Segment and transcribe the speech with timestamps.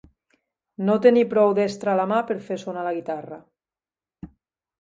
[0.87, 3.39] No tenir prou destra la mà per a fer sonar la guitarra.